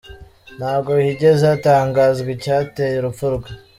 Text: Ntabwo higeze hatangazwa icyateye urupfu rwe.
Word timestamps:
Ntabwo 0.57 0.89
higeze 1.05 1.43
hatangazwa 1.51 2.29
icyateye 2.35 2.95
urupfu 2.97 3.25
rwe. 3.35 3.49